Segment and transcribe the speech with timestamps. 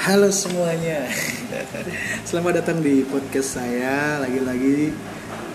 [0.00, 1.12] Halo semuanya,
[2.28, 4.16] selamat datang di podcast saya.
[4.24, 4.96] Lagi-lagi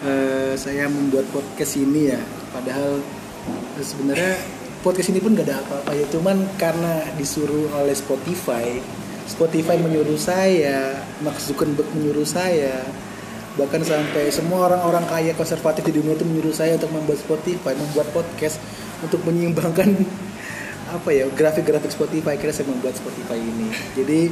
[0.06, 2.22] eh, saya membuat podcast ini ya.
[2.54, 3.02] Padahal
[3.74, 4.38] eh, sebenarnya
[4.86, 6.06] podcast ini pun gak ada apa-apa ya.
[6.14, 8.78] Cuman karena disuruh oleh Spotify,
[9.26, 10.94] Spotify menyuruh saya,
[11.26, 12.86] Mark Zuckerberg menyuruh saya,
[13.58, 18.14] bahkan sampai semua orang-orang kaya konservatif di dunia itu menyuruh saya untuk membuat Spotify, membuat
[18.14, 18.62] podcast
[19.02, 20.06] untuk menyeimbangkan
[20.96, 23.68] apa ya grafik-grafik Spotify kira saya membuat Spotify ini.
[23.94, 24.32] Jadi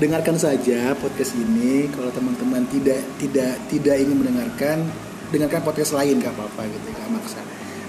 [0.00, 1.88] dengarkan saja podcast ini.
[1.92, 4.84] Kalau teman-teman tidak tidak tidak ingin mendengarkan
[5.30, 7.40] dengarkan podcast lain gak apa-apa gitu gak maksa.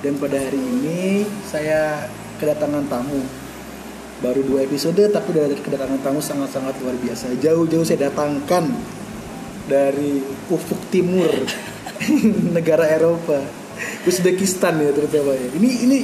[0.01, 2.05] Dan pada hari ini saya
[2.37, 3.21] kedatangan tamu.
[4.21, 7.33] Baru dua episode tapi udah kedatangan tamu sangat-sangat luar biasa.
[7.41, 8.69] Jauh-jauh saya datangkan
[9.65, 11.29] dari ufuk timur
[12.55, 13.41] negara Eropa.
[14.05, 15.47] Uzbekistan ya terutama ya.
[15.57, 15.99] Ini ini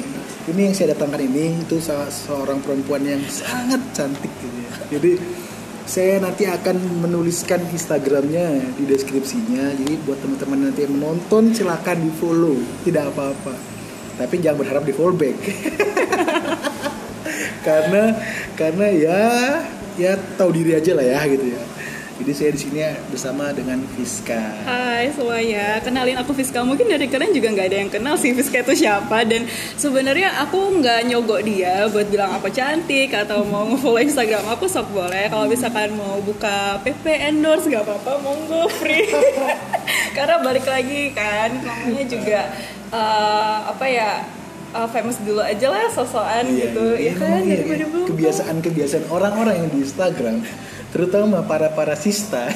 [0.47, 4.71] ini yang saya datangkan ini itu salah seorang perempuan yang sangat cantik gitu ya.
[4.95, 5.11] Jadi
[5.83, 9.75] saya nanti akan menuliskan Instagramnya di deskripsinya.
[9.75, 12.55] Jadi buat teman-teman nanti yang menonton silakan di follow,
[12.87, 13.53] tidak apa-apa.
[14.17, 15.35] Tapi jangan berharap di follow back.
[17.67, 18.15] karena
[18.55, 19.19] karena ya
[19.99, 21.59] ya tahu diri aja lah ya gitu ya.
[22.17, 22.81] Jadi saya di sini
[23.13, 24.41] bersama dengan Fiska.
[24.65, 26.65] Hai semuanya, kenalin aku Fiska.
[26.65, 29.21] Mungkin dari kalian juga nggak ada yang kenal sih Fiska itu siapa.
[29.21, 29.45] Dan
[29.77, 34.89] sebenarnya aku nggak nyogok dia buat bilang apa cantik atau mau ngefollow Instagram aku sok
[34.97, 35.29] boleh.
[35.29, 39.05] Kalau misalkan mau buka PP endorse nggak apa-apa, monggo free.
[40.17, 42.39] Karena balik lagi kan, namanya juga
[42.89, 44.25] uh, apa ya
[44.73, 47.85] uh, famous dulu aja lah sosokan Iya, gitu iya, ya kan iya, iya.
[47.85, 50.41] belum kebiasaan-kebiasaan orang-orang yang di Instagram
[50.97, 52.49] terutama para para sista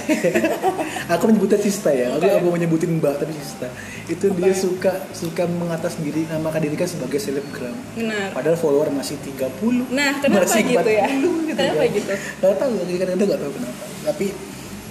[1.13, 2.33] aku menyebutnya sista ya aku Oke.
[2.41, 3.69] aku menyebutin mbak tapi sista
[4.09, 9.21] itu dia suka suka mengatas diri namakan diri kan sebagai selebgram benar padahal follower masih
[9.21, 11.05] 30 Nah, kenapa masih gitu ya?
[11.05, 11.89] 40 Kenapa kan.
[11.93, 12.13] gitu?
[12.41, 14.25] nggak tahu kadang-kadang nggak tahu kenapa tapi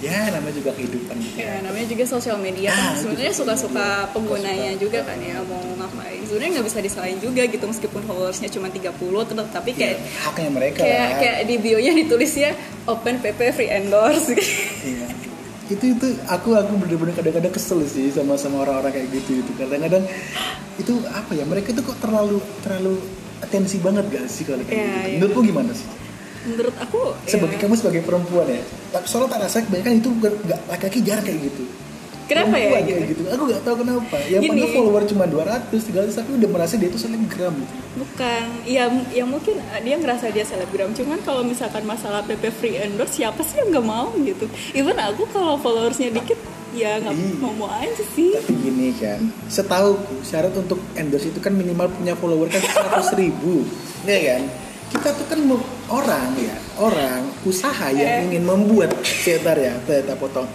[0.01, 4.73] ya namanya juga kehidupan gitu Ya, namanya juga sosial media Ah, kan sebenarnya suka-suka penggunanya
[4.73, 4.81] Suka-suka.
[4.81, 6.19] juga kan ya mau ngapain.
[6.23, 8.91] Sebenarnya nggak bisa disalahin juga gitu meskipun followersnya cuma 30
[9.23, 11.17] tetap tapi kayak Ya, haknya mereka kayak lah.
[11.17, 12.49] kayak di bio-nya ditulisnya
[12.85, 14.41] open PP free endorse gitu.
[14.91, 15.07] Iya.
[15.69, 20.03] itu itu aku aku bener-bener kadang-kadang kesel sih sama sama orang-orang kayak gitu itu kadang-kadang
[20.75, 22.99] itu apa ya mereka itu kok terlalu terlalu
[23.39, 25.15] atensi banget gak sih kalau kayak Iya, gitu iya.
[25.15, 25.87] menurutmu gimana sih
[26.41, 30.33] Menurut aku sebagai ya, kamu sebagai perempuan ya tapi soalnya tak rasa kebanyakan itu bukan
[30.43, 31.63] nggak laki-laki jarang kayak gitu.
[32.25, 32.95] Kenapa ya Perempuan gitu?
[32.95, 33.21] kayak gitu?
[33.27, 34.15] aku nggak tahu kenapa.
[34.23, 34.61] Yang Gini.
[34.71, 37.73] follower cuma 200 300 tapi udah merasa dia itu selebgram gitu.
[37.99, 38.43] Bukan.
[38.63, 40.95] Ya ya mungkin dia ngerasa dia selebgram.
[40.95, 44.47] Cuman kalau misalkan masalah PP free endorse siapa sih yang nggak mau gitu?
[44.71, 46.39] Even aku kalau followersnya dikit
[46.71, 48.31] ya nggak mau mau aja sih.
[48.31, 49.19] Tapi gini kan
[49.51, 53.67] setahu syarat untuk endorse itu kan minimal punya follower kan 100 ribu.
[54.07, 54.41] Ya kan?
[54.87, 58.25] Kita tuh kan mau- orang ya orang usaha yang Eh.
[58.31, 60.47] ingin membuat sebentar ya kita potong.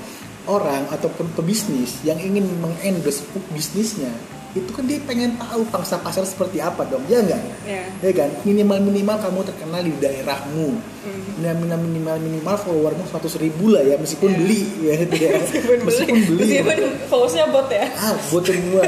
[0.46, 3.20] Orang ataupun pebisnis yang ingin mengendorse
[3.50, 4.14] bisnisnya
[4.54, 7.36] itu kan dia pengen tahu pangsa pasar seperti apa dong ya enggak
[7.66, 7.82] ya.
[8.00, 8.30] Ya kan?
[8.40, 10.68] Minimal minimal kamu terkenal di daerahmu.
[11.04, 11.22] Hmm.
[11.36, 14.38] minimal minimal minimal followermu 100 ribu lah ya meskipun Ya.
[14.40, 15.30] beli ya ya.
[15.44, 15.84] meskipun beli.
[15.84, 16.44] Meskipun beli.
[16.56, 16.78] Meskipun
[17.10, 17.84] followersnya bot ya.
[17.92, 18.82] Ah buat semua.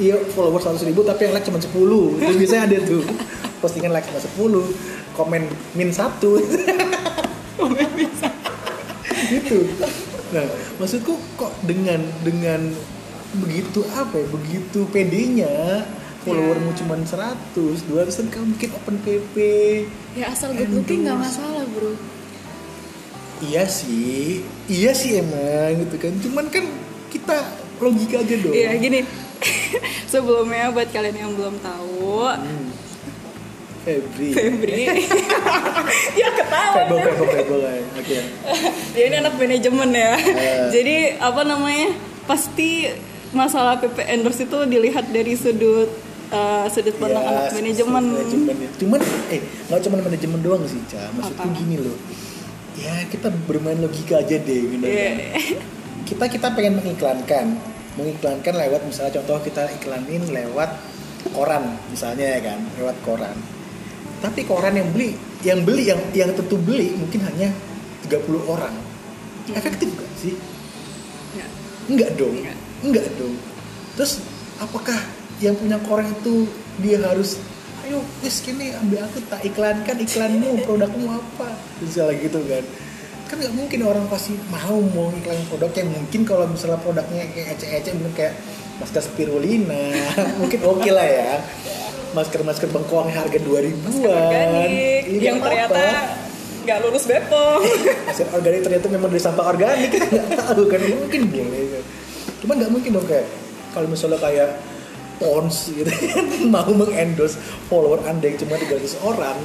[0.00, 1.68] Iya follower 100 ribu tapi yang like cuma 10
[2.16, 3.02] itu biasanya ada tuh.
[3.60, 5.44] Postingan like cuma 10 komen
[5.76, 6.16] min 1
[9.30, 9.58] gitu.
[10.32, 10.46] Nah
[10.80, 12.72] maksudku kok dengan dengan
[13.36, 14.26] begitu apa ya?
[14.32, 15.84] Begitu pedenya
[16.24, 19.34] followermu cuma 100 200 kan kamu bikin open PP
[20.16, 21.92] ya asal good looking nggak masalah bro.
[23.40, 24.44] Iya sih.
[24.68, 26.12] Iya sih emang gitu kan.
[26.20, 26.64] Cuman kan
[27.08, 27.36] kita
[27.80, 28.52] logika aja dong.
[28.52, 29.00] Iya gini.
[30.12, 31.88] Sebelumnya buat kalian yang belum tahu
[32.20, 32.69] Hmm.
[33.80, 34.84] Febri Febri
[36.20, 37.60] ya ketawa Febel, febel, febel.
[37.96, 38.18] Oke.
[38.94, 40.68] dia ini anak manajemen ya Eh.
[40.70, 41.88] jadi apa namanya
[42.24, 42.86] pasti
[43.30, 45.88] masalah PP endorse itu dilihat dari sudut
[46.28, 48.70] eh, sudut pandang Ya, anak manajemen manajemen ya.
[48.76, 51.10] Cuman eh nggak cuma manajemen doang sih, Ca.
[51.10, 51.56] Maksudku Apa?
[51.56, 51.96] gini loh.
[52.74, 55.08] Ya, kita bermain logika aja deh gitu Iya.
[55.10, 55.16] kan.
[56.04, 57.46] Kita kita pengen mengiklankan.
[57.92, 60.70] Mengiklankan lewat misalnya contoh kita iklanin lewat
[61.30, 63.36] koran misalnya ya kan, lewat koran.
[64.20, 67.48] Tapi koran yang beli, yang beli yang yang tentu beli mungkin hanya
[68.04, 68.74] 30 orang.
[69.50, 70.36] Efektif gak sih?
[71.34, 71.46] Ya.
[71.88, 72.36] Enggak dong.
[72.36, 72.56] Enggak.
[72.84, 73.34] Enggak dong.
[73.96, 74.20] Terus
[74.60, 74.96] apakah
[75.40, 76.44] yang punya koran itu
[76.84, 77.40] dia harus
[77.88, 81.48] ayo wis kini ambil aku tak iklankan iklanmu produkmu apa
[81.80, 82.64] misalnya gitu kan
[83.26, 87.56] kan nggak mungkin orang pasti mau mau iklan produk yang mungkin kalau misalnya produknya kayak
[87.56, 88.34] ece-ece mungkin kayak
[88.78, 89.90] masker spirulina
[90.40, 91.32] mungkin oke lah ya
[92.12, 94.10] masker masker bengkoang harga 2000 ribuan.
[94.10, 95.84] organik Iya, yang ternyata
[96.60, 97.60] nggak lulus bepom.
[98.10, 99.88] Hasil organik ternyata memang dari sampah organik.
[99.90, 101.84] Kita nggak tahu kan mungkin boleh kan.
[102.44, 103.26] Cuma nggak mungkin dong kayak
[103.70, 104.50] kalau misalnya kayak
[105.20, 105.92] Pons gitu
[106.54, 107.36] mau mengendorse
[107.68, 109.36] follower anda yang cuma 300 orang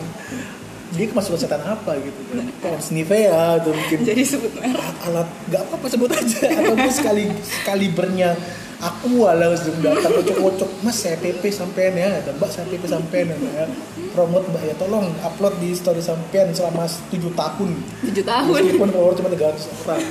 [0.95, 2.47] dia kemasukan setan apa gitu kan?
[2.63, 4.95] Pons Nivea atau mungkin jadi sebut merek.
[5.03, 6.47] alat nggak apa-apa sebut aja.
[6.47, 7.27] Ataupun sekali
[7.67, 8.39] kalibernya
[8.81, 12.19] aku langsung datang kocok-kocok mas saya PP sampean ya.
[12.23, 13.65] Dan mbak saya PP sampean ya
[14.11, 14.73] promote mbak ya.
[14.79, 17.69] Tolong upload di story sampean selama 7 tahun.
[18.11, 18.59] Tujuh tahun?
[18.59, 20.03] Meskipun follower cuma 300 orang.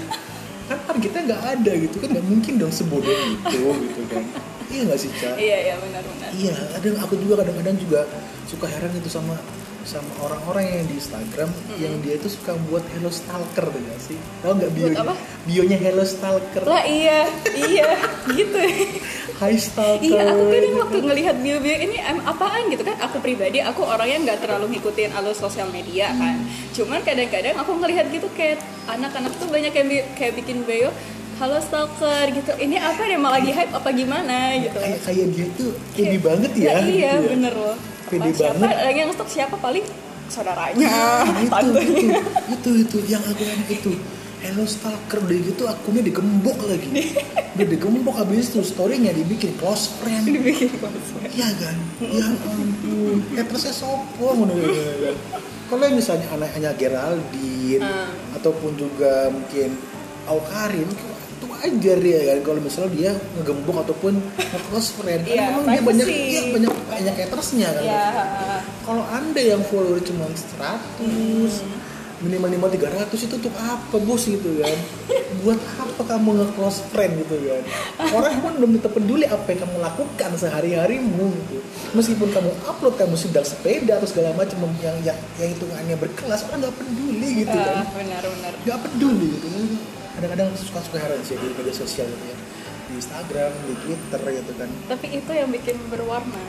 [0.64, 1.96] Kan targetnya nggak ada gitu.
[2.00, 4.24] Kan nggak mungkin dong sebodoh itu gitu kan.
[4.74, 5.30] Iya nggak sih Ca?
[5.38, 8.00] iya iya benar-benar iya kadang aku juga kadang-kadang juga
[8.48, 9.38] suka heran itu sama
[9.84, 14.16] sama orang-orang yang di Instagram yang dia itu suka buat hello stalker tuh nggak sih
[14.40, 15.14] tau nggak bionya apa?
[15.44, 17.88] bionya hello stalker lah iya iya
[18.32, 18.58] gitu
[19.34, 22.94] Hai stalker Iya, aku kadang waktu ngelihat bio-bio ini em, apaan gitu kan.
[23.02, 26.38] Aku pribadi, aku orangnya nggak terlalu ngikutin alur sosial media kan.
[26.70, 30.94] Cuman kadang-kadang aku ngelihat gitu kayak anak-anak tuh banyak yang bi- kayak bikin bio,
[31.36, 32.54] halo stalker gitu.
[32.54, 34.78] Ini apa nih emang lagi hype apa gimana gitu.
[34.78, 37.12] kayak kayak dia tuh Kayak- banget ya Nah, iya, gitu ya.
[37.28, 37.76] bener loh.
[38.04, 38.94] Pede Apa, siapa banget.
[38.94, 39.84] yang stok siapa paling
[40.26, 42.06] saudaranya, Ah, itu, itu,
[42.50, 43.92] itu itu yang aku enak itu
[44.38, 47.16] Hello stalker udah gitu akunnya digembok lagi
[47.54, 51.16] udah digembok habis itu storynya dibikin close friend Dibikin konsep.
[51.30, 51.76] Iya kan?
[51.98, 53.24] Ya ampun.
[53.32, 55.16] Eh terusnya sopo ngono kan.
[55.64, 58.36] Kalau misalnya anaknya Geraldine Hmm.
[58.36, 59.80] ataupun juga mungkin
[60.24, 61.04] Aukarin itu
[61.64, 65.24] wajar ya kan kalau misalnya dia ngegembok ataupun nge-close friend.
[65.24, 67.82] Karena memang dia banyak iya, banyak banyak hatersnya kan.
[67.82, 68.04] Ya,
[68.84, 71.00] Kalau Anda yang follower cuma 100
[72.22, 74.76] minimal minimal 300 itu untuk apa bos gitu kan?
[75.44, 77.62] Buat apa kamu nge-close friend gitu kan?
[78.12, 81.58] Orang pun belum tentu peduli apa yang kamu lakukan sehari-harimu gitu.
[81.96, 86.68] Meskipun kamu upload kamu sedang sepeda atau segala macam yang yang yang hitungannya berkelas orang
[86.68, 87.76] nggak peduli gitu kan?
[87.80, 88.52] Ah, benar-benar.
[88.68, 89.48] nggak peduli gitu
[90.14, 92.36] kadang-kadang suka suka heran sih di media sosial gitu ya.
[92.84, 94.68] Di Instagram di Twitter gitu kan.
[94.86, 96.42] Tapi itu yang bikin berwarna.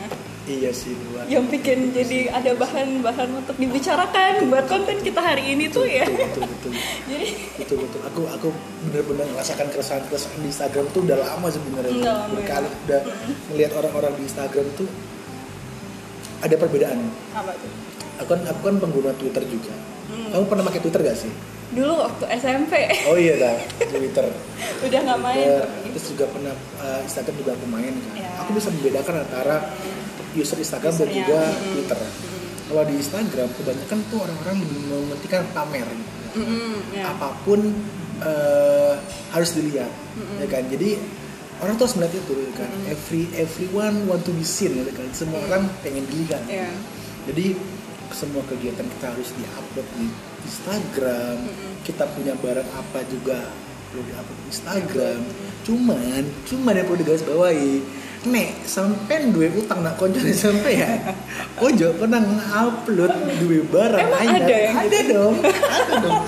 [0.45, 5.73] iya sih buat yang bikin jadi ada bahan-bahan untuk dibicarakan buat konten kita hari ini
[5.73, 6.06] tuh ya.
[6.06, 6.69] betul betul
[7.09, 7.27] jadi
[7.57, 8.00] betul betul.
[8.13, 8.47] Aku aku
[8.85, 11.97] benar-benar merasakan keresahan keresahan di Instagram tuh udah lama sebenarnya.
[11.97, 12.77] Udah lama, berkali ya.
[12.77, 13.01] udah
[13.50, 14.88] melihat orang-orang di Instagram tuh
[16.45, 17.00] ada perbedaan.
[17.33, 17.71] Apa tuh?
[18.21, 19.73] Aku kan aku kan pengguna Twitter juga.
[20.06, 20.29] Hmm.
[20.29, 21.33] kamu pernah pakai Twitter gak sih
[21.73, 22.73] dulu waktu SMP
[23.09, 23.57] oh iya dah
[23.89, 24.25] Twitter.
[24.85, 25.47] Udah nggak main.
[25.65, 26.53] Tapi terus juga pernah
[26.83, 28.13] uh, Instagram juga aku main kan.
[28.19, 28.29] Ya.
[28.44, 29.57] aku bisa membedakan antara
[30.35, 31.65] user Instagram dan Usernya, juga mm.
[31.73, 32.00] Twitter.
[32.65, 34.57] Kalau di Instagram kebanyakan tuh orang-orang
[34.89, 35.88] mementingkan pamer.
[35.89, 36.13] Gitu.
[36.35, 37.15] Mm-mm, ya.
[37.15, 37.63] apa pun
[38.19, 38.94] eh,
[39.31, 39.88] harus dilihat
[40.44, 40.63] ya kan?
[40.68, 41.00] Jadi
[41.63, 42.71] orang tuh harus melihat itu ya kan?
[42.91, 45.07] Every everyone want to be seen ya kan?
[45.15, 46.44] Semua orang pengen dilihat.
[46.51, 46.68] Ya
[47.25, 47.57] jadi
[48.13, 50.07] semua kegiatan kita harus diupload di
[50.45, 51.38] Instagram
[51.81, 53.50] kita punya barang apa juga
[53.89, 55.19] perlu diupload di Instagram
[55.65, 57.81] cuman cuman yang perlu digaris bawahi
[58.25, 61.13] nek sampean duwe utang nak koncone sampean
[61.65, 64.45] ojo pernah ngupload duwe barang Emang anyar.
[64.45, 65.13] ada yang ada gitu?
[65.13, 65.36] dong
[65.77, 66.24] ada dong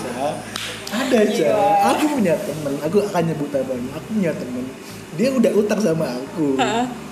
[0.88, 1.36] ada Ca.
[1.36, 1.56] Iya.
[1.94, 4.66] aku punya temen aku akan nyebut namanya aku punya temen
[5.18, 6.62] dia udah utang sama aku?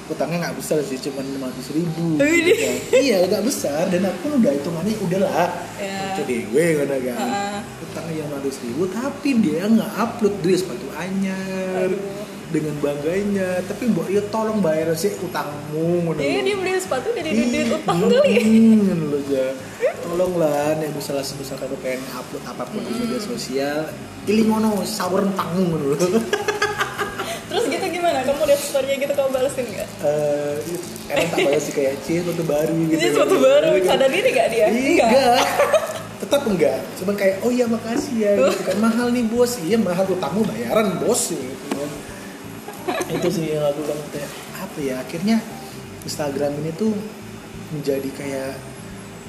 [0.06, 2.76] Utangnya nggak besar sih cuma lima ratus ribu gitu kan.
[2.94, 6.16] iya nggak besar dan aku udah hitungannya udahlah Ya.
[6.16, 7.48] itu dewe kan kan Ha-ha.
[7.82, 12.00] utangnya yang ratus ribu tapi dia nggak upload dia sepatu anyar Aduh.
[12.48, 17.44] dengan bangganya tapi mbok ya tolong bayar sih utangmu Iya dia beli sepatu dari Ih,
[17.44, 18.34] duit utang hmm, kali
[18.78, 19.48] ngono lho, Ja.
[20.00, 23.80] tolonglah nih misalnya misalkan kamu pengen upload apa pun di media sosial
[24.24, 25.98] iling ngono sawer entangmu ngono
[28.46, 29.90] lihat story gitu kamu balesin nggak?
[30.06, 30.56] Eh,
[31.10, 32.98] kadang tak balas sih kayak cie sepatu baru gitu.
[32.98, 34.68] Ini sepatu baru, sadar diri nggak dia?
[34.70, 35.40] enggak
[36.26, 38.76] tetap enggak cuma kayak oh iya makasih ya gitu kan.
[38.80, 39.52] Mahal nih bos.
[39.62, 41.90] Iya mahal utangmu bayaran bos gitu kan.
[43.12, 44.02] Itu sih yang aku bilang
[44.56, 45.38] apa ya akhirnya
[46.06, 46.94] Instagram ini tuh
[47.74, 48.54] menjadi kayak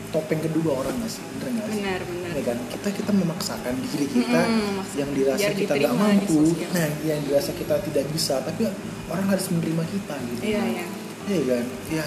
[0.08, 1.22] topeng kedua orang nggak sih?
[1.36, 1.74] Bener nggak sih?
[1.78, 2.30] Benar, benar.
[2.32, 2.56] Ya kan?
[2.68, 4.40] Kita kita memaksakan diri kita
[4.72, 8.62] maksa- yang dirasa kita nggak di mampu nah yang dirasa kita tidak bisa tapi
[9.06, 10.40] orang harus menerima kita gitu.
[10.44, 10.84] Iya, iya.
[11.26, 11.64] Iya kan?
[11.90, 12.04] Ya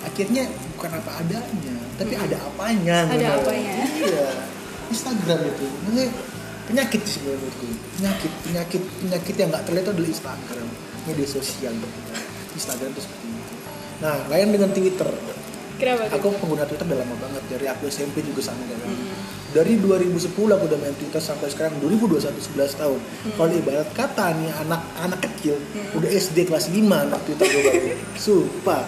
[0.00, 0.42] akhirnya
[0.72, 3.36] bukan apa adanya tapi ada apanya Ada gitu.
[3.44, 3.74] apanya.
[4.00, 4.28] iya.
[4.88, 6.06] Instagram itu maksudnya
[6.66, 7.66] penyakit sih sebenarnya menurutku.
[7.94, 10.68] Penyakit penyakit penyakit yang nggak terlihat adalah Instagram
[11.04, 12.22] media sosial gitu kan.
[12.50, 13.54] Instagram itu seperti itu.
[14.00, 15.08] Nah lain dengan Twitter
[15.80, 17.42] Kenapa aku pengguna Twitter udah lama banget.
[17.48, 19.08] Dari aku SMP juga sama kan Mm.
[19.50, 21.80] dari 2010 aku udah main Twitter sampai sekarang.
[21.80, 23.00] 2021 11 tahun.
[23.00, 23.32] Mm.
[23.34, 25.56] kalau ibarat kata nih anak anak kecil
[25.92, 27.88] udah SD kelas 5 anak Twitter gue baru.
[28.24, 28.82] Sumpah.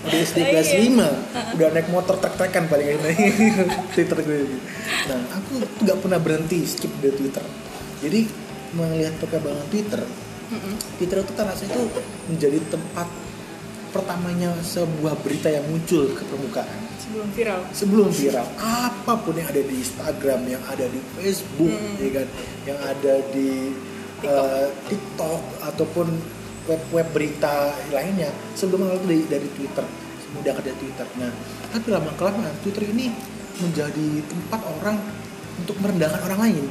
[0.00, 3.14] Udah SD kelas 5 udah naik motor trek-trekan paling enak
[3.94, 4.58] Twitter gue.
[5.06, 7.44] Nah, aku nggak pernah berhenti skip dari Twitter.
[8.00, 8.20] Jadi
[8.70, 10.00] melihat perkembangan Twitter,
[10.48, 10.74] Mm-mm.
[10.96, 11.82] Twitter itu kan rasanya itu
[12.26, 13.08] menjadi tempat
[13.90, 19.60] pertamanya sebuah berita yang muncul ke permukaan sebelum viral sebelum viral apa pun yang ada
[19.60, 21.98] di Instagram yang ada di Facebook Hmm.
[21.98, 22.26] ya kan
[22.64, 23.50] yang ada di
[24.16, 24.46] TikTok.
[24.46, 26.06] eh, TikTok ataupun
[26.62, 27.54] web-web berita
[27.90, 29.84] lainnya sebelum itu dari, dari Twitter
[30.30, 31.32] mudah ada Twitter nah
[31.68, 33.10] tapi lama kelamaan Twitter ini
[33.58, 34.96] menjadi tempat orang
[35.58, 36.64] untuk merendahkan orang lain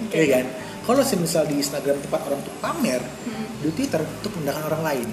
[0.00, 0.16] Oke.
[0.16, 0.46] ya kan
[0.80, 3.46] kalau semisal di Instagram tempat orang untuk pamer Hmm.
[3.60, 5.08] di Twitter untuk merendahkan orang lain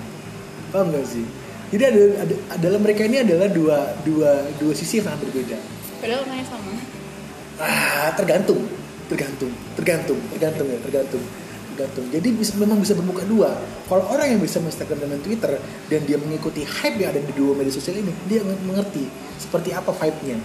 [0.78, 1.26] paham gak sih?
[1.68, 5.58] Jadi ada, ada adalah mereka ini adalah dua dua dua sisi yang sangat berbeda.
[5.98, 6.72] Padahal namanya sama.
[7.58, 8.62] Ah tergantung.
[9.08, 9.52] Tergantung.
[9.74, 10.20] Tergantung.
[10.30, 11.24] Tergantung ya tergantung.
[11.68, 12.06] Tergantung.
[12.08, 13.52] Jadi bisa, memang bisa bermuka dua.
[13.84, 15.58] Kalau orang yang bisa Instagram dan Twitter
[15.88, 19.06] dan dia mengikuti hype yang ada di dua media sosial ini dia nge- mengerti
[19.38, 20.38] seperti apa vibe-nya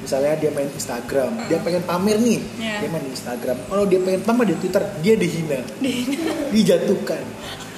[0.00, 2.76] misalnya dia main Instagram dia pengen pamer nih Iya.
[2.80, 3.56] dia main Instagram.
[3.66, 5.60] Kalau dia pengen pamer di Twitter dia dihina.
[6.48, 7.20] Dijatuhkan.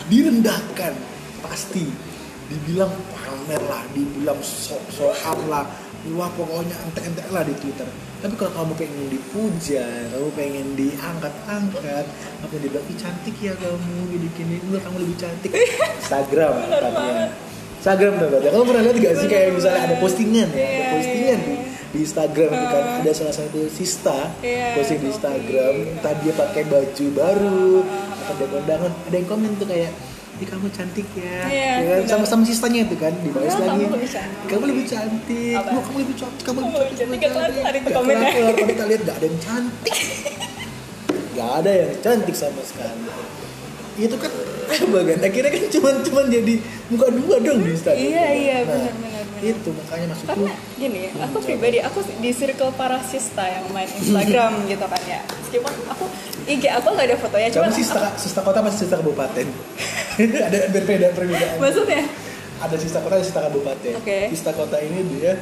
[0.07, 0.93] Direndahkan
[1.53, 1.85] pasti
[2.49, 5.69] dibilang pamer lah dibilang sok-sokan lah.
[6.17, 7.87] Wah pokoknya entek-entek lah di Twitter.
[8.25, 12.05] Tapi kalau kamu pengen dipuja kamu pengen diangkat-angkat
[12.41, 15.53] kamu dibilang "Ih, cantik ya kamu gini gini enggak kamu lebih cantik.
[16.01, 17.29] Instagram katanya
[17.79, 18.49] Instagram tuh Tata.
[18.49, 20.57] kamu pernah lihat gak sih kayak misalnya ada postingan ya?
[20.57, 21.63] Ada Iya, postingan di, iya.
[21.93, 25.07] di Instagram itu kan ada salah satu sista Iya, posting di.
[25.13, 27.67] Instagram entah dia pakai baju baru
[28.23, 28.91] atau dia kondangan.
[29.07, 29.91] Ada yang komen tuh kayak
[30.43, 31.83] Ih, kamu cantik ya, Iya, Ya kan?
[32.03, 32.11] benar.
[32.11, 33.71] sama-sama sistanya itu kan dibalas Iya, lagi.
[33.79, 34.47] kamu lebih cantik.
[34.51, 35.55] kamu lebih cantik.
[35.55, 37.21] Kamu lebih cantik kamu lebih Kamu lebih cantik.
[37.23, 37.91] cantik, itu
[38.35, 39.95] kalau kita lihat gak ada yang cantik.
[41.39, 43.07] Gak ada yang cantik sama sekali.
[43.95, 44.33] Itu kan
[44.83, 46.55] apa kan akhirnya kan cuman cuman jadi
[46.89, 50.99] muka dua dong di Instagram Iya, iya, Nah, benar, benar, itu makanya maksudku karena gini
[51.03, 55.21] ya aku pribadi aku di circle para sista yang main Instagram gitu kan ya.
[55.23, 56.05] Meskipun aku
[56.43, 59.47] IG aku nggak ada fotonya cuma sista sista kota masih sista kabupaten
[60.49, 62.03] ada berbeda perbedaan maksudnya
[62.63, 64.19] ada sista kota ada sista kabupaten Oke.
[64.31, 65.39] sista kota ini dia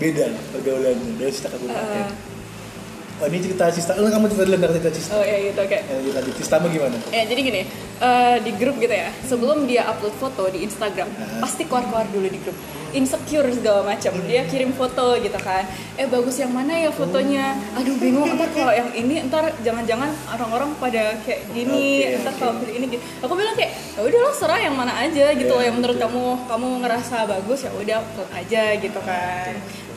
[0.00, 2.32] beda pergaulannya dari sista kabupaten Uh.
[3.22, 5.78] Oh ini cerita sista oh, kamu cerita dulu tentang cerita sista oh ya gitu oke
[5.78, 7.62] Ya, lanjut lanjut sistamu gimana Ya jadi gini,
[8.00, 9.08] eh, di grup gitu ya.
[9.22, 11.38] Sebelum dia upload foto di Instagram, Nah.
[11.44, 12.56] pasti keluar-keluar dulu di grup.
[12.92, 14.12] Insecure segala macam.
[14.28, 15.64] Dia kirim foto gitu kan.
[15.96, 17.56] Eh bagus yang mana ya fotonya?
[17.72, 18.28] Aduh bingung.
[18.36, 22.04] Ntar kalau yang ini, ntar jangan-jangan orang-orang pada kayak gini.
[22.04, 22.40] Oke, ntar oke.
[22.40, 23.02] kalau pilih ini gitu.
[23.24, 25.52] Aku bilang kayak, ya udah lo serah yang mana aja gitu.
[25.52, 25.62] Ya, loh.
[25.64, 26.08] yang menurut betul.
[26.08, 29.52] kamu kamu ngerasa bagus ya udah upload aja gitu kan.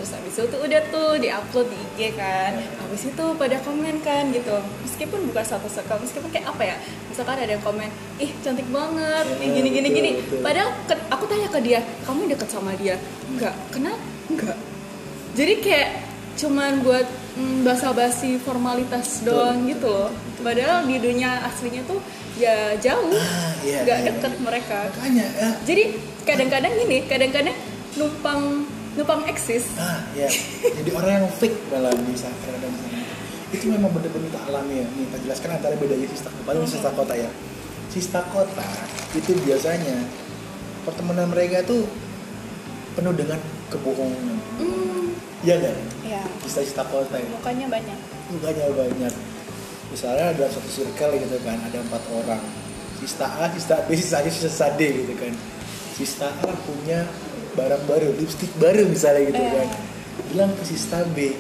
[0.06, 2.54] Terus habis itu tuh udah tuh di-upload di IG kan.
[2.78, 4.54] Habis itu pada komen kan gitu.
[4.86, 6.78] Meskipun bukan satu circle, meskipun kayak apa ya?
[7.10, 7.90] Misalkan ada yang komen,
[8.22, 10.12] ih cantik banget, ih gini gini gini.
[10.22, 10.46] betul.
[10.46, 13.02] Padahal ke- aku tanya ke dia, kamu deket sama dia?
[13.26, 13.58] Enggak.
[13.74, 13.98] Kenapa?
[14.30, 14.58] Enggak.
[15.34, 15.90] Jadi kayak
[16.38, 20.10] cuman buat mm, basa-basi formalitas doang betul, gitu loh.
[20.14, 20.44] betul.
[20.46, 21.98] Padahal di dunia aslinya tuh
[22.38, 24.42] ya jauh, Ah, iya, nggak iya, deket iya.
[24.46, 24.80] mereka.
[24.94, 25.84] makanya ya Jadi
[26.30, 27.58] kadang-kadang gini, kadang-kadang
[27.98, 29.76] numpang numpang eksis.
[29.76, 30.32] ah ya
[30.64, 32.70] jadi orang yang fake malah bisa sana.
[33.52, 34.86] itu memang benar-benar kita alami ya.
[34.96, 37.30] Nih kita jelaskan antara bedanya sista kabupaten dan sista kota ya.
[37.92, 38.68] Sista kota
[39.16, 39.98] itu biasanya
[40.84, 41.88] pertemanan mereka tuh
[42.96, 43.40] penuh dengan
[43.72, 44.38] kebohongan.
[44.60, 45.12] Hmm,
[45.46, 45.76] Iya kan?
[46.04, 48.00] ya, Sista-sista kota itu mukanya banyak.
[48.34, 49.14] Bukannya banyak.
[49.94, 52.42] Misalnya dalam satu circle gitu kan Ada empat orang.
[53.00, 55.32] Sista A, Sista B, Sista C, Sista D gitu kan.
[55.96, 57.06] Sista A punya
[57.56, 59.52] barang baru Lipstick baru misalnya gitu Eh.
[59.56, 59.68] kan.
[60.28, 61.32] Bilang ke Sista B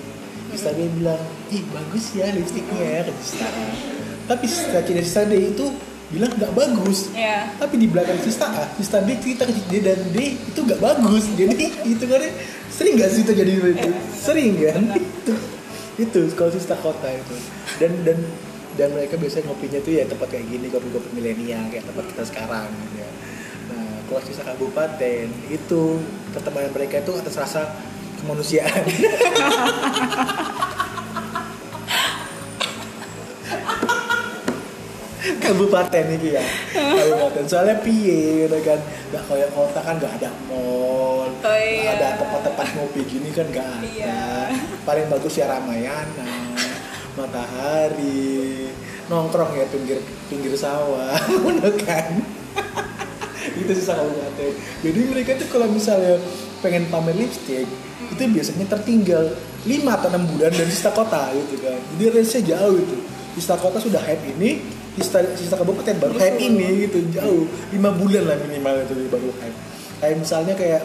[0.49, 3.65] Sista B bilang Ih bagus ya lipstiknya ya ke Sista A
[4.25, 5.65] Tapi Sista C dan Sista D itu
[6.07, 7.09] bilang nggak bagus.
[7.11, 7.49] Ya.
[7.55, 11.25] tapi di belakang Sista A, Sista B cerita ke D dan D itu nggak bagus.
[11.31, 11.53] Jadi
[11.83, 12.21] itu kan
[12.67, 13.89] sering nggak sih itu jadi itu?
[14.15, 14.81] Sering kan?
[14.93, 15.33] Itu
[15.97, 17.35] itu kalau Sista kota itu.
[17.77, 18.17] Dan dan
[18.75, 22.67] dan mereka biasanya ngopinya tuh ya tempat kayak gini kopi-kopi milenial kayak tempat kita sekarang
[22.67, 23.09] gitu ya
[24.05, 25.81] kalau Sista kabupaten itu
[26.31, 27.61] pertemanan mereka itu atas rasa
[28.21, 28.83] kemanusiaan.
[35.41, 36.43] Kabupaten ini ya
[36.73, 37.43] kabupaten.
[37.49, 38.77] Soalnya piye gitu kan?
[39.09, 41.93] Nggak kayak kota kan nggak ada mall Oh, iya.
[41.93, 43.85] ada tempat-tempat ngopi gini kan nggak ada.
[43.85, 44.21] Iya.
[44.81, 46.29] paling bagus ya Ramayana
[47.13, 48.69] Matahari
[49.05, 51.13] nongkrong ya pinggir pinggir sawah
[51.85, 52.09] kan
[53.55, 54.51] itu sih kabupaten
[54.83, 56.19] jadi mereka tuh kalau misalnya
[56.59, 57.67] pengen pamer lipstick
[58.11, 59.33] itu biasanya tertinggal
[59.65, 61.73] 5 atau 6 bulan dari sista kota gitu kan.
[61.97, 62.97] Jadi range jauh itu.
[63.33, 64.61] Sista kota sudah hype ini
[64.93, 67.01] sista, sista kabupaten baru hype ini gitu.
[67.09, 67.49] Jauh.
[67.73, 69.57] 5 bulan lah minimal itu baru hype
[70.05, 70.83] kayak misalnya kayak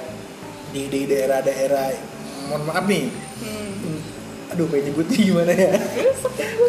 [0.71, 1.93] di di daerah-daerah
[2.49, 3.11] mohon maaf nih.
[3.43, 4.01] Hmm.
[4.51, 5.73] aduh pengen nyebutnya gimana ya?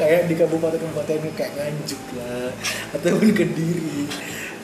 [0.01, 2.49] Kayak di kabupaten-kabupaten kayak Nganjuk lah
[2.93, 4.05] ataupun Kediri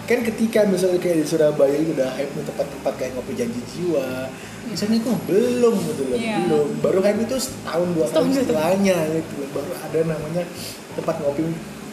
[0.07, 4.31] kan ketika misalnya kayak di Surabaya itu udah hype nih tempat-tempat kayak ngopi janji jiwa
[4.65, 6.37] misalnya kok belum gitu loh Iya.
[6.43, 8.37] belum baru hype itu setahun dua tahun tahun.
[8.37, 10.43] setelahnya gitu loh baru ada namanya
[10.93, 11.43] tempat ngopi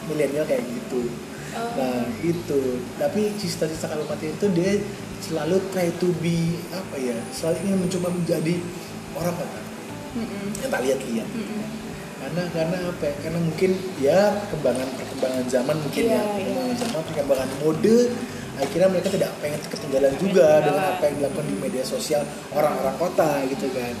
[0.07, 1.11] milenial kayak gitu
[1.55, 1.71] Oh.
[1.79, 2.59] nah itu
[2.95, 4.75] tapi sisa-sisa kabupaten itu dia
[5.19, 8.59] selalu try to be apa ya selalu ingin mencoba menjadi
[9.15, 9.59] orang kota
[10.15, 10.51] Mm-mm.
[10.59, 11.63] yang tak lihat-lihat Mm-mm.
[12.25, 13.13] Karena karena apa ya?
[13.21, 16.25] karena mungkin ya perkembangan perkembangan zaman mungkin Iya, ya iya.
[16.33, 17.97] perkembangan zaman perkembangan mode
[18.55, 20.63] akhirnya mereka tidak pengen ketinggalan juga Ketinggalan.
[20.65, 23.93] dengan apa yang dilakukan di media sosial orang-orang kota gitu kan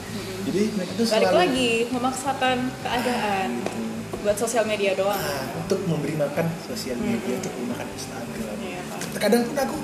[0.43, 3.49] jadi mereka tuh Balik selalu lagi memaksakan keadaan
[4.17, 5.13] buat sosial media doang.
[5.13, 7.39] ah, untuk memberi makan sosial media Mm-mm.
[7.39, 8.99] untuk memberi makan Instagram Iya, Pak.
[9.13, 9.77] terkadang pun aku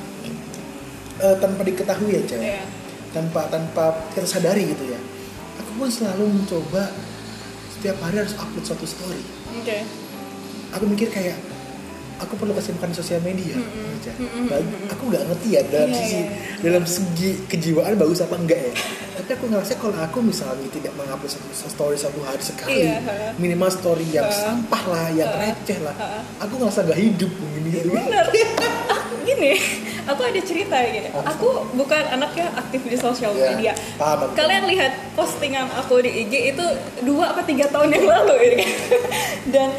[1.19, 2.63] eh, tanpa diketahui ya cewek Iya.
[3.11, 4.99] tanpa tanpa kita sadari gitu ya
[5.57, 6.89] aku pun selalu mencoba
[7.81, 9.17] setiap hari harus upload suatu story
[9.51, 9.81] Oke.
[10.69, 11.33] aku mikir kayak
[12.15, 13.97] aku perlu kasih makan sosial media Mm-mm.
[13.97, 14.13] aja.
[14.13, 14.45] Mm-mm.
[14.45, 16.61] Ba- aku nggak ngerti ya dalam Iya, sisi iya, iya.
[16.61, 18.73] dalam segi kejiwaan bagus apa enggak ya
[19.11, 23.13] tapi aku ngerasa kalau aku misalnya tidak mengupload satu story satu hari sekali Iya, ha.
[23.35, 24.37] minimal story yang Ha.
[24.45, 25.41] sampah lah yang Ha.
[25.43, 26.21] receh lah Ha.
[26.39, 28.25] aku ngerasa nggak hidup begini gitu Bener.
[28.85, 29.53] Ah, Gini,
[30.07, 31.09] aku ada cerita gini.
[31.13, 33.73] Aku bukan anaknya aktif di sosial Iya, media.
[33.97, 34.33] paham aku.
[34.33, 36.65] Kalian lihat postingan aku di IG itu
[37.03, 38.65] dua apa tiga tahun yang lalu ini.
[39.53, 39.69] Dan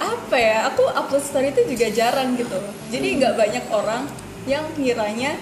[0.00, 0.68] apa ya?
[0.72, 2.56] Aku upload story itu juga jarang gitu.
[2.88, 4.08] Jadi nggak banyak orang
[4.48, 5.36] yang kiranya,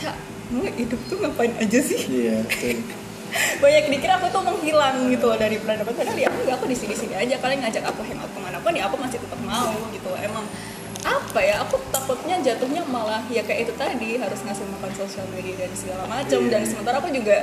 [0.00, 0.16] cak,
[0.48, 2.00] mau hidup tuh ngapain aja sih?
[2.08, 2.80] iya betul.
[3.62, 7.12] banyak dikira aku tuh menghilang gitu dari peradaban padahal ya aku aku di sini sini
[7.12, 10.48] aja kalian ngajak aku hangout ke mana pun ya aku masih tetap mau gitu emang
[11.00, 11.62] apa ya?
[11.62, 16.04] Aku takutnya jatuhnya malah ya kayak itu tadi harus ngasih makan sosial media dan segala
[16.06, 16.50] macam Iya.
[16.50, 17.36] dan sementara aku juga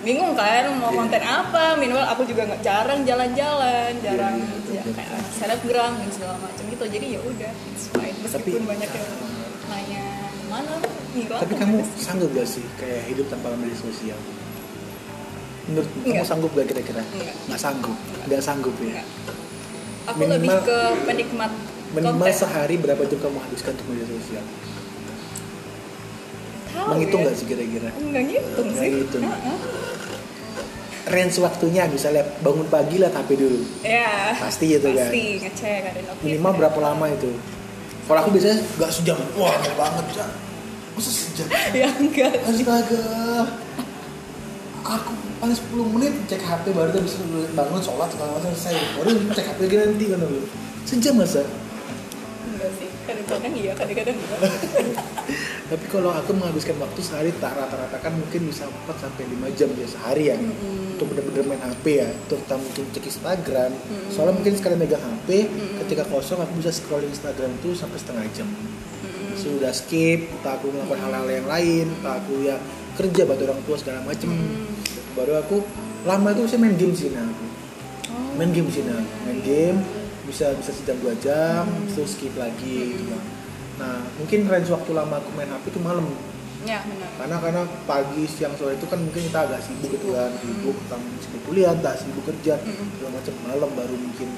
[0.00, 0.98] bingung kan mau Iya.
[0.98, 1.64] konten apa?
[1.74, 4.92] Minimal aku juga nggak jarang jalan-jalan jarang Iya, iya, ya betul.
[4.94, 9.08] kayak selebgram dan segala macam gitu jadi ya udah it's fine meskipun Tapi- banyak yang
[9.66, 10.02] nanya
[10.46, 10.72] mana
[11.10, 14.18] hilang tapi kamu sanggup gak sih kayak hidup tanpa media sosial?
[15.62, 16.26] Menurut kamu Enggak.
[16.26, 17.02] sanggup gak kira-kira?
[17.46, 17.96] Nggak sanggup?
[18.24, 18.86] Nggak sanggup ya?
[18.90, 19.06] Enggak.
[20.02, 21.52] aku Minimal- lebih ke penikmat
[21.92, 24.44] minimal konten sehari berapa jam kamu habiskan untuk media sosial
[26.70, 27.24] Tahu menghitung ya.
[27.24, 28.90] nggak sih kira-kira Enggak ngitung Nggak sih.
[28.94, 29.22] ngitung.
[29.24, 29.58] Heeh.
[31.10, 34.36] range waktunya misalnya bangun pagi lah HP dulu Ya.
[34.36, 35.10] Pasti gitu kan?
[35.10, 37.30] Pasti ngecek ada minimal berapa lama itu
[38.04, 40.26] kalau aku biasanya nggak sejam wah lama banget ya
[40.92, 41.46] masa sejam
[41.80, 43.02] Ya enggak astaga
[44.80, 47.18] aku paling 10 menit cek HP baru tuh bisa
[47.52, 50.40] bangun sholat segala macam selesai baru cek HP lagi nanti kan dulu
[50.82, 51.42] sejam masa.
[53.10, 54.40] Kadang-kadang iya, kadang-kadang enggak.
[55.70, 59.70] tapi kalau aku menghabiskan waktu sehari tak rata-rata kan mungkin bisa 4 sampai 5 jam
[59.72, 60.98] ya sehari ya Mm-mm.
[60.98, 64.10] untuk bener-bener main HP ya terutama mungkin cek Instagram Mm-mm.
[64.10, 65.78] soalnya mungkin sekali megang HP Mm-mm.
[65.80, 69.38] ketika kosong aku bisa scrolling Instagram tuh sampai setengah jam Mm-mm.
[69.38, 72.58] sudah skip entah aku melakukan hal-hal yang lain entah aku ya
[72.94, 74.66] kerja bantu orang tua segala macem Mm.
[75.14, 75.62] baru aku
[76.02, 77.46] lama itu saya main game sih nah aku
[78.10, 78.34] Oh.
[78.34, 79.78] main game sih nah main game
[80.30, 81.90] bisa bisa sejam dua jam Hmm.
[81.90, 83.10] terus skip lagi gitu.
[83.10, 83.22] Lah.
[83.76, 86.06] nah mungkin range waktu lama aku main HP itu malam.
[86.60, 87.08] Ya, benar.
[87.16, 90.28] karena karena pagi siang sore itu kan mungkin kita agak sibuk gitu kan.
[90.36, 92.86] Sibuk tentang sibuk kuliah tak sibuk kerja Mm-mm.
[92.94, 94.28] segala macam malam baru mungkin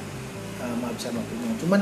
[0.57, 1.51] uh, menghabiskan waktunya.
[1.59, 1.81] Cuman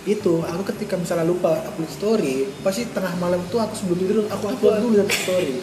[0.00, 4.44] itu aku ketika misalnya lupa upload story pasti tengah malam itu aku sebelum tidur aku
[4.48, 5.54] upload dulu satu story.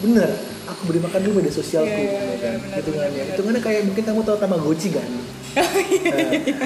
[0.00, 0.30] Bener
[0.62, 2.56] aku beri makan dulu media sosialku Iya, iya, gitu kan.
[2.76, 3.22] hitungannya.
[3.32, 5.08] hitungannya kayak mungkin kamu tahu tamagotchi kan
[5.52, 5.68] Nah,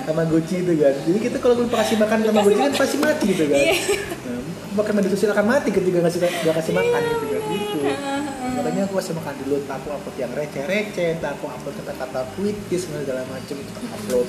[0.04, 3.58] tamagotchi itu kan jadi kita kalau lupa kasih makan tamagotchi kan pasti mati gitu kan
[3.58, 3.74] Iya.
[4.22, 4.40] nah,
[4.74, 7.78] bahkan media sosial akan mati ketika ngasih nggak kasih makan gitu kan gitu
[8.56, 12.82] makanya aku kasih makan dulu entah aku upload yang receh-receh entah aku upload kata-kata puitis
[12.84, 14.26] segala macam itu aku upload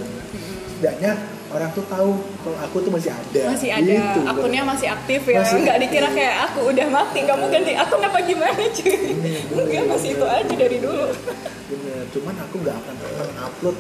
[0.67, 1.12] setidaknya
[1.48, 5.39] orang tuh tahu kalau aku tuh masih ada Masih ada, Gitu, akunnya masih aktif ya.
[5.39, 5.89] Masih Enggak aktif.
[5.89, 8.93] dikira kayak aku udah mati, kamu ganti akun apa gimana cuy?
[8.93, 10.20] Iya, Enggak, masih bener.
[10.20, 11.06] itu aja dari dulu.
[11.67, 13.76] Bener, cuman aku nggak akan pernah upload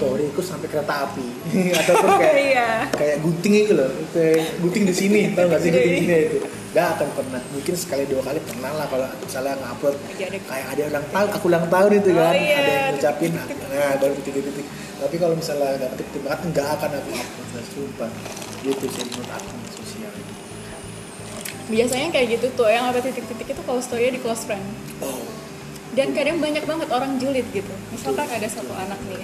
[0.00, 0.08] Mm-mm.
[0.24, 1.26] storyku sampai kereta api
[1.80, 2.68] ataupun kayak Iya.
[2.90, 6.00] kayak gunting itu loh kayak gunting di sini tau gak sih gunting di Iya.
[6.00, 6.38] sini itu
[6.70, 11.06] gak akan pernah mungkin sekali dua kali pernah lah kalau misalnya ngupload kayak ada ulang
[11.08, 12.56] tahun aku ulang tahun itu kan Oh, iya.
[12.56, 13.30] ada yang ngucapin
[13.70, 18.10] nah baru titik-titik tapi kalau misalnya nggak titik banget nggak akan aku upload nah, sumpah
[18.60, 20.32] gitu sih menurut aku sosial itu
[21.70, 24.62] Biasanya kayak gitu tuh, yang apa titik-titik itu kalau story di close friend.
[24.98, 25.22] oh
[25.90, 27.70] Dan kadang banyak banget orang julid gitu.
[27.90, 29.22] Misalkan ada satu anak nih,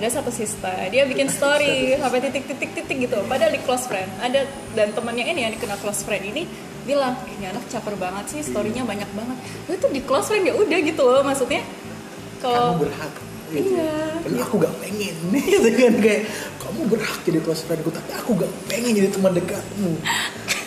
[0.00, 3.20] ada satu sista, dia bikin story sampai titik-titik-titik gitu.
[3.28, 6.48] Padahal di close friend ada dan temannya ini yang dikenal close friend ini
[6.88, 9.36] bilang ini anak caper banget sih storynya banyak banget
[9.68, 11.60] lu tuh di close friend ya udah gitu loh maksudnya
[12.40, 13.12] kalau kamu berhak
[13.52, 13.76] gitu.
[13.76, 14.42] Iya.
[14.48, 15.16] Aku gak pengen
[15.52, 16.22] gitu kan kayak
[16.56, 19.92] kamu berhak jadi close friendku tapi aku gak pengen jadi teman dekatmu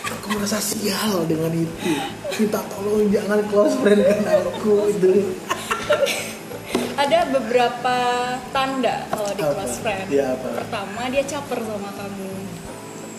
[0.04, 1.92] aku merasa sial dengan itu
[2.38, 5.10] minta tolong jangan close friend kan aku itu
[6.94, 7.96] ada beberapa
[8.50, 9.52] tanda kalau di Apa?
[9.58, 10.06] close friend.
[10.08, 10.46] Iya, apa?
[10.62, 12.30] pertama dia caper sama kamu.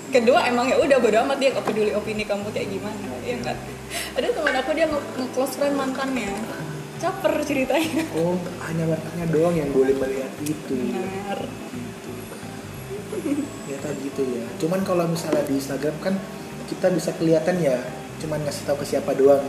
[0.09, 3.57] Kedua emang ya udah bodo amat dia gak peduli opini kamu kayak gimana ya kan
[4.15, 6.31] ada teman aku dia nge- nge-close friend mantannya.
[6.95, 8.03] Caper ceritanya.
[8.15, 11.39] Oh hanya mereka doang yang boleh melihat itu benar.
[13.11, 14.43] Ternyata gitu ya.
[14.57, 16.15] Cuman kalau misalnya di Instagram kan
[16.65, 17.77] kita bisa kelihatan ya
[18.15, 19.43] cuman ngasih tahu ke siapa doang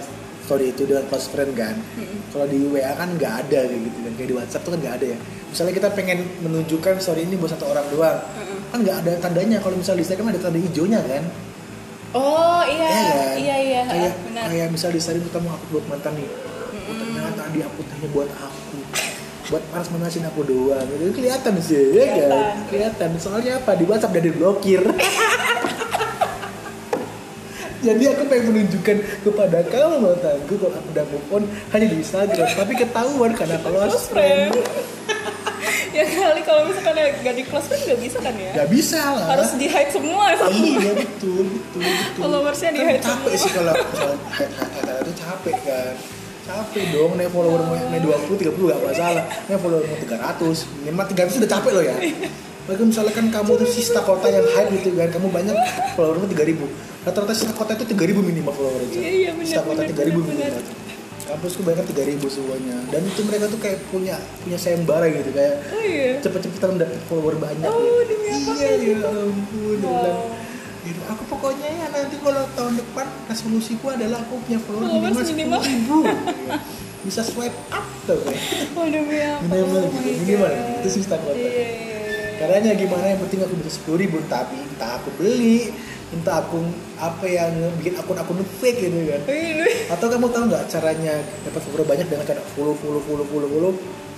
[0.47, 1.75] story itu dengan close friend kan.
[2.31, 4.13] Kalau di WA kan nggak ada kayak gitu kan.
[4.15, 5.19] Kayak di WhatsApp tuh kan nggak ada ya.
[5.47, 8.59] Misalnya kita pengen menunjukkan story ini buat satu orang doang Mm-mm.
[8.69, 9.59] kan nggak ada tandanya.
[9.59, 11.25] Kalau misalnya di Instagram ada tanda hijaunya kan.
[12.13, 13.35] Oh iya Iya kan?
[13.37, 13.81] iya iya.
[13.85, 14.45] Kayak benar.
[14.47, 16.29] kayak misal di story itu kamu upload buat mantan nih.
[16.87, 18.79] Oh, ternyata dia upload hanya buat aku.
[19.47, 20.87] Buat panas manasin aku doang.
[20.89, 22.15] Itu kelihatan sih ya kan?
[22.15, 22.55] Kelihatan.
[22.67, 23.11] kelihatan.
[23.17, 23.75] Soalnya apa?
[23.75, 24.83] Di WhatsApp udah diblokir
[27.87, 32.49] jadi aku pengen menunjukkan kepada kamu mantanku kalau aku udah move on hanya di Instagram.
[32.51, 34.53] Tapi ketahuan karena close close friend.
[34.55, 34.65] friend.
[35.97, 38.53] Ya kali kalau misalkan ya gak di close friend nggak bisa kan ya?
[38.53, 39.27] Nggak bisa lah.
[39.33, 40.25] Harus di hide semua.
[40.37, 42.21] Sama iya betul betul betul.
[42.21, 43.41] Followersnya di kan hide capek semua.
[43.41, 45.95] sih kalau kalau hide hide itu capek kan.
[46.47, 49.25] Capek dong naik follower mau naik 20 30 gak masalah.
[49.49, 51.97] Naik follower mau 300 minimal 300 udah capek loh ya
[52.67, 55.09] Bagi misalnya kan kamu tuh sista kota yang hide gitu kan.
[55.09, 55.55] Kamu banyak
[55.95, 56.67] followermu 3000
[57.03, 58.83] rata-rata sista kota itu 3000 minimal follower.
[58.83, 60.85] Itu Iya, iya, benar, sista kota 3000 benar, minimal.
[61.27, 62.77] kampusku banyak 3000 semuanya.
[62.89, 65.31] Dan itu mereka tuh kayak punya punya sayembara gitu.
[65.31, 66.11] Kayak oh iya?
[66.21, 69.07] cepet-cepetan dapet follower banyak Oh, demi apa iya ya gitu?
[69.07, 70.31] ampun Wow.
[70.83, 75.35] gitu, aku pokoknya ya nanti kalau tahun depan resolusiku adalah aku punya follower Followers minimal
[75.35, 75.61] minimal.
[75.63, 76.15] sepuluh ribu.
[77.03, 78.43] Bisa swipe up tuh kayak.
[78.73, 80.51] Oh demi apa minimal Oh gitu minimal.
[80.77, 81.96] Itu sih standar Iya, iya, iya.
[82.37, 83.05] Caranya gimana?
[83.09, 84.17] Yang penting aku bisa sepuluh ribu.
[84.27, 85.73] Tapi entah aku beli
[86.07, 86.63] entah aku
[86.97, 87.51] apa yang
[87.83, 89.21] bikin akun-akun fake gitu kan.
[89.91, 93.73] Atau kamu tahu nggak caranya dapat follower banyak dengan cara follow follow follow follow follow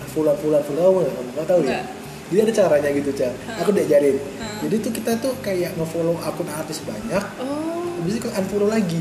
[0.06, 1.80] follow follow follow kamu nggak tahu ya.
[2.28, 4.16] Jadi ada caranya gitu cah aku diajarin.
[4.60, 7.24] Jadi tuh kita tuh kayak ngefollow akun artis banyak.
[7.40, 7.88] Oh.
[7.98, 9.00] Habis itu unfollow lagi.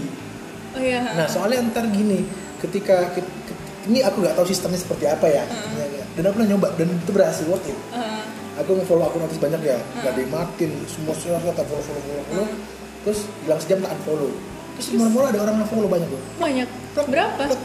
[0.71, 2.21] Oh iya nah soalnya ntar gini
[2.57, 3.57] ketika ke- ke-
[3.89, 5.43] ini aku nggak tahu sistemnya seperti apa ya.
[5.43, 6.03] Ya, ya.
[6.15, 7.77] dan aku pernah nyoba dan itu berhasil worth it
[8.57, 12.01] aku ngefollow akun artis banyak ya nggak ada yang matiin semua semua tak follow follow
[12.01, 12.47] follow follow
[13.01, 14.31] terus bilang sejam tak unfollow
[14.73, 17.61] terus malam-malam ada orang ngefollow banyak tuh banyak berapa Plek.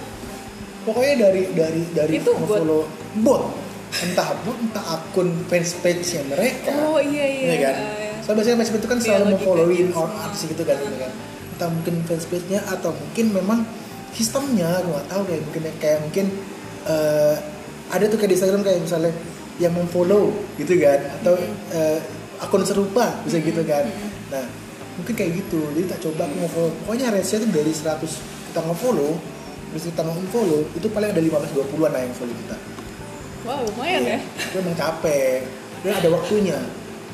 [0.83, 2.59] Pokoknya dari dari dari Itu bot?
[2.59, 2.83] follow
[3.19, 3.43] bot.
[4.03, 6.75] Entah bot, entah akun fans page-nya mereka.
[6.83, 7.77] oh iya iya, Iya kan?
[7.79, 8.11] iya.
[8.19, 9.95] So biasanya fans page itu kan Iya, selalu memfollowin gitu.
[9.95, 11.13] orang artis gitu kan, gitu kan.
[11.55, 13.59] Entah mungkin fans page-nya atau mungkin memang
[14.11, 16.27] sistemnya gue gak tahu kayak mungkin kayak mungkin
[16.85, 17.35] eh,
[17.89, 19.13] ada tuh kayak di Instagram kayak misalnya
[19.61, 21.37] yang memfollow gitu kan atau
[21.73, 21.99] eh,
[22.41, 23.85] akun serupa bisa gitu kan.
[24.33, 24.45] Nah,
[24.97, 25.61] mungkin kayak gitu.
[25.77, 26.73] Jadi tak coba aku nge-follow.
[26.85, 29.13] Pokoknya range-nya tuh dari 100 kita nge-follow
[29.73, 32.57] terus kita nge-unfollow itu paling ada 15 20-an lah yang follow kita.
[33.43, 35.49] wow lumayan ya Itu emang capek.
[35.81, 36.59] Dan ada waktunya.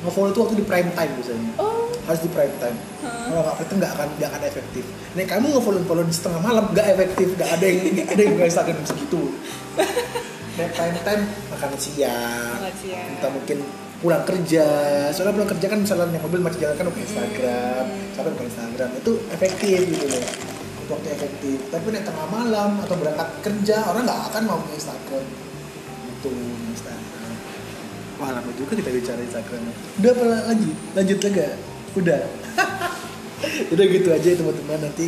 [0.03, 2.73] Nge-follow itu waktu di prime time biasanya oh harus di prime time
[3.05, 6.65] kalau nggak itu nggak akan nggak akan efektif nih kamu nge-follow follow di setengah malam
[6.73, 9.21] nggak efektif nggak ada yang nggak ada yang nggak segitu
[10.59, 13.07] nih prime time makan siang Makan siang.
[13.15, 13.57] entah mungkin
[13.99, 14.67] pulang kerja.
[15.11, 17.83] Soalnya pulang kerja kan misalnya naik mobil masih jalan kan buka Instagram
[18.15, 18.89] sampai buka Instagram?
[18.95, 20.23] Itu efektif gitu loh.
[20.79, 21.57] Itu waktu efektif.
[21.67, 25.25] Tapi nih tengah malam atau berangkat kerja orang nggak akan mau ke Instagram.
[26.15, 26.31] Itu
[26.71, 27.31] Instagram.
[28.19, 29.61] Wah lama juga kita bicara Instagram
[29.99, 30.71] udah apa lagi?
[30.95, 31.39] Lanjut lagi
[31.99, 32.21] udah.
[33.71, 35.07] Udah gitu aja ya, teman-teman nanti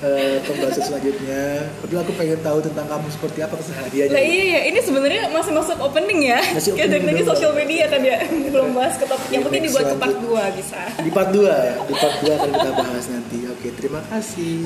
[0.00, 1.44] eh, pembahasan selanjutnya
[1.80, 5.52] padahal aku pengen tahu tentang kamu seperti apa kesehariannya Lah iya ya, ini sebenarnya masih
[5.52, 6.40] masuk opening ya.
[6.50, 7.30] Masih Kayak dari opening tadi dulu.
[7.32, 8.16] sosial media kan ya,
[8.54, 9.28] belum bahas ke topik.
[9.28, 10.40] Yang penting dibuat ke part selanjut.
[10.50, 10.80] 2 bisa.
[11.00, 14.58] di part 2 ya di part 2 akan kita bahas nanti oke terima kasih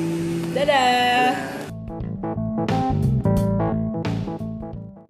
[0.52, 1.63] Dadah.